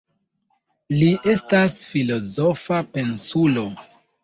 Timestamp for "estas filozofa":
1.33-2.83